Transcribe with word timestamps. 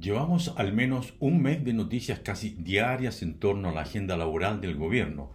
Llevamos 0.00 0.52
al 0.56 0.72
menos 0.72 1.14
un 1.20 1.40
mes 1.40 1.64
de 1.64 1.72
noticias 1.72 2.18
casi 2.18 2.50
diarias 2.50 3.22
en 3.22 3.34
torno 3.34 3.68
a 3.68 3.72
la 3.72 3.82
agenda 3.82 4.16
laboral 4.16 4.60
del 4.60 4.74
gobierno, 4.74 5.30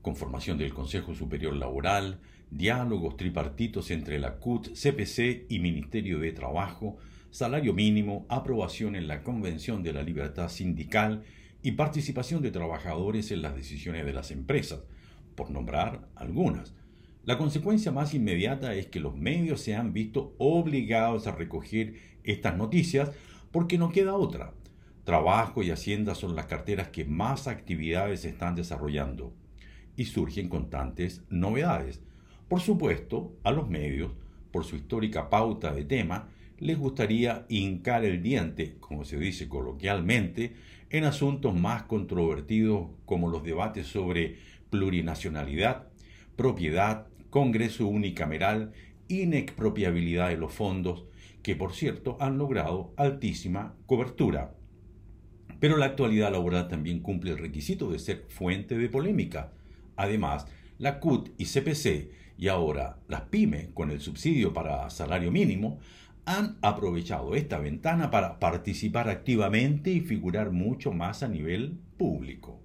conformación 0.00 0.56
del 0.56 0.72
Consejo 0.72 1.14
Superior 1.14 1.54
Laboral, 1.54 2.18
diálogos 2.50 3.18
tripartitos 3.18 3.90
entre 3.90 4.18
la 4.18 4.36
CUT, 4.36 4.68
CPC 4.72 5.44
y 5.50 5.58
Ministerio 5.58 6.18
de 6.18 6.32
Trabajo, 6.32 6.96
salario 7.30 7.74
mínimo, 7.74 8.24
aprobación 8.30 8.96
en 8.96 9.08
la 9.08 9.22
Convención 9.22 9.82
de 9.82 9.92
la 9.92 10.02
Libertad 10.02 10.48
Sindical 10.48 11.22
y 11.62 11.72
participación 11.72 12.40
de 12.40 12.50
trabajadores 12.50 13.30
en 13.30 13.42
las 13.42 13.54
decisiones 13.54 14.06
de 14.06 14.14
las 14.14 14.30
empresas, 14.30 14.80
por 15.34 15.50
nombrar 15.50 16.08
algunas. 16.14 16.74
La 17.26 17.36
consecuencia 17.36 17.92
más 17.92 18.14
inmediata 18.14 18.74
es 18.74 18.86
que 18.86 19.00
los 19.00 19.14
medios 19.14 19.60
se 19.60 19.76
han 19.76 19.92
visto 19.92 20.34
obligados 20.38 21.26
a 21.26 21.32
recoger 21.32 21.96
estas 22.24 22.56
noticias 22.56 23.10
porque 23.50 23.78
no 23.78 23.90
queda 23.90 24.14
otra. 24.14 24.52
Trabajo 25.04 25.62
y 25.62 25.70
Hacienda 25.70 26.14
son 26.14 26.36
las 26.36 26.46
carteras 26.46 26.88
que 26.88 27.04
más 27.04 27.48
actividades 27.48 28.24
están 28.24 28.54
desarrollando 28.54 29.32
y 29.96 30.04
surgen 30.04 30.48
constantes 30.48 31.22
novedades. 31.30 32.02
Por 32.48 32.60
supuesto, 32.60 33.32
a 33.42 33.50
los 33.50 33.68
medios, 33.68 34.12
por 34.50 34.64
su 34.64 34.76
histórica 34.76 35.30
pauta 35.30 35.72
de 35.72 35.84
tema, 35.84 36.28
les 36.58 36.78
gustaría 36.78 37.46
hincar 37.48 38.04
el 38.04 38.22
diente, 38.22 38.76
como 38.80 39.04
se 39.04 39.18
dice 39.18 39.48
coloquialmente, 39.48 40.54
en 40.90 41.04
asuntos 41.04 41.54
más 41.54 41.84
controvertidos 41.84 42.88
como 43.04 43.28
los 43.28 43.42
debates 43.42 43.86
sobre 43.86 44.38
plurinacionalidad, 44.70 45.88
propiedad, 46.36 47.06
Congreso 47.30 47.86
unicameral, 47.86 48.72
inexpropiabilidad 49.08 50.28
de 50.28 50.36
los 50.36 50.52
fondos, 50.52 51.04
que 51.42 51.56
por 51.56 51.72
cierto 51.72 52.16
han 52.20 52.38
logrado 52.38 52.92
altísima 52.96 53.74
cobertura. 53.86 54.54
Pero 55.60 55.76
la 55.76 55.86
actualidad 55.86 56.30
laboral 56.30 56.68
también 56.68 57.00
cumple 57.00 57.32
el 57.32 57.38
requisito 57.38 57.90
de 57.90 57.98
ser 57.98 58.26
fuente 58.28 58.78
de 58.78 58.88
polémica. 58.88 59.52
Además, 59.96 60.46
la 60.78 61.00
CUT 61.00 61.30
y 61.38 61.46
CPC 61.46 62.10
y 62.38 62.48
ahora 62.48 63.00
las 63.08 63.22
pymes 63.22 63.68
con 63.74 63.90
el 63.90 64.00
subsidio 64.00 64.52
para 64.52 64.88
salario 64.90 65.32
mínimo 65.32 65.80
han 66.24 66.58
aprovechado 66.62 67.34
esta 67.34 67.58
ventana 67.58 68.10
para 68.10 68.38
participar 68.38 69.08
activamente 69.08 69.90
y 69.90 70.00
figurar 70.00 70.52
mucho 70.52 70.92
más 70.92 71.22
a 71.22 71.28
nivel 71.28 71.78
público. 71.96 72.60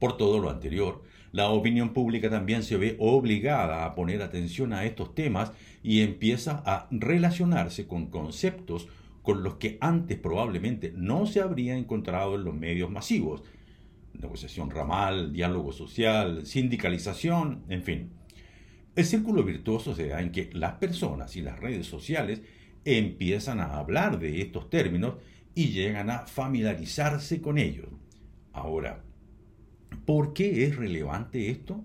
Por 0.00 0.16
todo 0.16 0.40
lo 0.40 0.50
anterior, 0.50 1.02
la 1.30 1.50
opinión 1.50 1.92
pública 1.92 2.28
también 2.28 2.64
se 2.64 2.76
ve 2.76 2.96
obligada 2.98 3.84
a 3.84 3.94
poner 3.94 4.22
atención 4.22 4.72
a 4.72 4.84
estos 4.84 5.14
temas 5.14 5.52
y 5.82 6.00
empieza 6.00 6.62
a 6.66 6.88
relacionarse 6.90 7.86
con 7.86 8.06
conceptos 8.06 8.88
con 9.22 9.42
los 9.42 9.56
que 9.56 9.76
antes 9.80 10.18
probablemente 10.18 10.92
no 10.96 11.26
se 11.26 11.40
habría 11.40 11.76
encontrado 11.76 12.34
en 12.34 12.44
los 12.44 12.54
medios 12.54 12.90
masivos. 12.90 13.42
Negociación 14.14 14.70
ramal, 14.70 15.32
diálogo 15.32 15.72
social, 15.72 16.46
sindicalización, 16.46 17.62
en 17.68 17.82
fin. 17.82 18.10
El 18.96 19.04
círculo 19.04 19.44
virtuoso 19.44 19.94
se 19.94 20.08
da 20.08 20.20
en 20.20 20.32
que 20.32 20.50
las 20.52 20.72
personas 20.74 21.36
y 21.36 21.42
las 21.42 21.60
redes 21.60 21.86
sociales 21.86 22.42
empiezan 22.84 23.60
a 23.60 23.76
hablar 23.76 24.18
de 24.18 24.40
estos 24.40 24.70
términos 24.70 25.14
y 25.54 25.68
llegan 25.68 26.10
a 26.10 26.20
familiarizarse 26.20 27.40
con 27.40 27.58
ellos. 27.58 27.86
Ahora, 28.52 29.04
¿Por 30.10 30.32
qué 30.32 30.64
es 30.64 30.74
relevante 30.74 31.50
esto? 31.50 31.84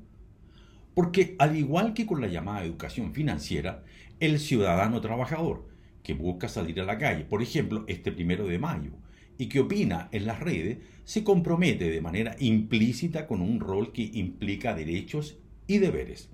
Porque 0.96 1.36
al 1.38 1.56
igual 1.56 1.94
que 1.94 2.08
con 2.08 2.22
la 2.22 2.28
llamada 2.28 2.64
educación 2.64 3.14
financiera, 3.14 3.84
el 4.20 4.40
ciudadano 4.40 5.00
trabajador 5.00 5.68
que 6.02 6.16
busca 6.16 6.50
salir 6.50 6.82
a 6.82 6.86
la 6.86 6.98
calle, 6.98 7.24
por 7.24 7.44
ejemplo, 7.44 7.86
este 7.88 8.12
primero 8.12 8.48
de 8.48 8.58
mayo, 8.58 8.94
y 9.38 9.46
que 9.46 9.60
opina 9.60 10.10
en 10.12 10.26
las 10.26 10.40
redes, 10.40 10.80
se 11.04 11.24
compromete 11.24 11.92
de 11.92 12.02
manera 12.02 12.36
implícita 12.40 13.28
con 13.28 13.42
un 13.42 13.60
rol 13.60 13.92
que 13.92 14.10
implica 14.16 14.74
derechos 14.74 15.38
y 15.68 15.78
deberes. 15.78 16.32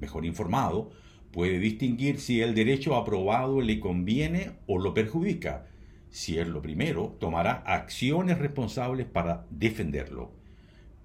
Mejor 0.00 0.24
informado, 0.24 0.92
puede 1.30 1.58
distinguir 1.58 2.20
si 2.20 2.40
el 2.40 2.54
derecho 2.54 2.96
aprobado 2.96 3.60
le 3.60 3.80
conviene 3.80 4.52
o 4.66 4.78
lo 4.78 4.94
perjudica. 4.94 5.66
Si 6.08 6.38
es 6.38 6.48
lo 6.48 6.62
primero, 6.62 7.18
tomará 7.20 7.52
acciones 7.66 8.38
responsables 8.38 9.04
para 9.04 9.44
defenderlo 9.50 10.42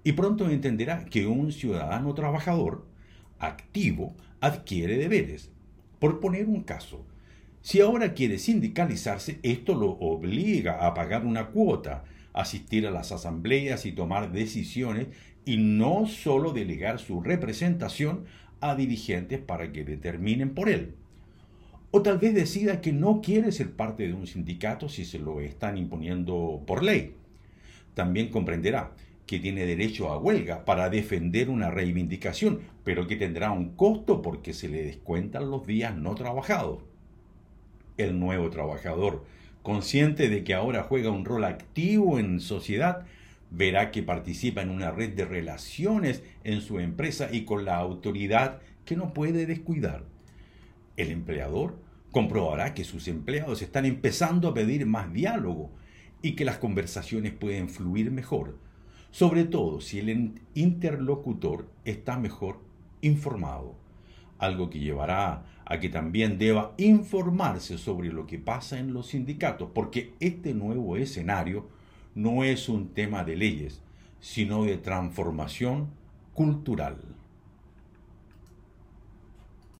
y 0.02 0.12
pronto 0.12 0.48
entenderá 0.48 1.04
que 1.04 1.26
un 1.26 1.52
ciudadano 1.52 2.14
trabajador 2.14 2.86
activo 3.38 4.14
adquiere 4.40 4.96
deberes. 4.96 5.50
Por 5.98 6.20
poner 6.20 6.46
un 6.46 6.62
caso, 6.62 7.04
si 7.62 7.80
ahora 7.80 8.14
quiere 8.14 8.38
sindicalizarse, 8.38 9.38
esto 9.42 9.74
lo 9.74 9.90
obliga 9.90 10.86
a 10.86 10.94
pagar 10.94 11.26
una 11.26 11.48
cuota, 11.48 12.04
asistir 12.32 12.86
a 12.86 12.90
las 12.90 13.12
asambleas 13.12 13.84
y 13.84 13.92
tomar 13.92 14.32
decisiones 14.32 15.08
y 15.44 15.58
no 15.58 16.06
solo 16.06 16.52
delegar 16.52 16.98
su 16.98 17.20
representación 17.20 18.24
a 18.60 18.74
dirigentes 18.74 19.40
para 19.40 19.72
que 19.72 19.84
determinen 19.84 20.54
por 20.54 20.70
él. 20.70 20.94
O 21.90 22.02
tal 22.02 22.18
vez 22.18 22.34
decida 22.34 22.80
que 22.80 22.92
no 22.92 23.20
quiere 23.20 23.52
ser 23.52 23.72
parte 23.72 24.06
de 24.06 24.14
un 24.14 24.26
sindicato 24.26 24.88
si 24.88 25.04
se 25.04 25.18
lo 25.18 25.40
están 25.40 25.76
imponiendo 25.76 26.62
por 26.66 26.82
ley. 26.82 27.14
También 27.94 28.28
comprenderá 28.28 28.92
que 29.30 29.38
tiene 29.38 29.64
derecho 29.64 30.10
a 30.10 30.18
huelga 30.18 30.64
para 30.64 30.90
defender 30.90 31.50
una 31.50 31.70
reivindicación, 31.70 32.62
pero 32.82 33.06
que 33.06 33.14
tendrá 33.14 33.52
un 33.52 33.76
costo 33.76 34.22
porque 34.22 34.52
se 34.52 34.68
le 34.68 34.82
descuentan 34.82 35.52
los 35.52 35.68
días 35.68 35.96
no 35.96 36.16
trabajados. 36.16 36.80
El 37.96 38.18
nuevo 38.18 38.50
trabajador, 38.50 39.24
consciente 39.62 40.28
de 40.28 40.42
que 40.42 40.52
ahora 40.52 40.82
juega 40.82 41.12
un 41.12 41.24
rol 41.24 41.44
activo 41.44 42.18
en 42.18 42.40
sociedad, 42.40 43.06
verá 43.52 43.92
que 43.92 44.02
participa 44.02 44.62
en 44.62 44.70
una 44.70 44.90
red 44.90 45.14
de 45.14 45.26
relaciones 45.26 46.24
en 46.42 46.60
su 46.60 46.80
empresa 46.80 47.28
y 47.30 47.44
con 47.44 47.64
la 47.64 47.76
autoridad 47.76 48.60
que 48.84 48.96
no 48.96 49.14
puede 49.14 49.46
descuidar. 49.46 50.02
El 50.96 51.12
empleador 51.12 51.78
comprobará 52.10 52.74
que 52.74 52.82
sus 52.82 53.06
empleados 53.06 53.62
están 53.62 53.84
empezando 53.84 54.48
a 54.48 54.54
pedir 54.54 54.86
más 54.86 55.12
diálogo 55.12 55.70
y 56.20 56.32
que 56.32 56.44
las 56.44 56.58
conversaciones 56.58 57.32
pueden 57.32 57.68
fluir 57.68 58.10
mejor 58.10 58.58
sobre 59.10 59.44
todo 59.44 59.80
si 59.80 59.98
el 59.98 60.40
interlocutor 60.54 61.68
está 61.84 62.16
mejor 62.16 62.60
informado, 63.02 63.74
algo 64.38 64.70
que 64.70 64.78
llevará 64.78 65.44
a 65.64 65.78
que 65.78 65.88
también 65.88 66.38
deba 66.38 66.74
informarse 66.78 67.78
sobre 67.78 68.12
lo 68.12 68.26
que 68.26 68.38
pasa 68.38 68.78
en 68.78 68.92
los 68.92 69.08
sindicatos, 69.08 69.70
porque 69.74 70.14
este 70.20 70.54
nuevo 70.54 70.96
escenario 70.96 71.68
no 72.14 72.44
es 72.44 72.68
un 72.68 72.88
tema 72.88 73.24
de 73.24 73.36
leyes, 73.36 73.82
sino 74.20 74.64
de 74.64 74.76
transformación 74.78 75.88
cultural. 76.34 76.98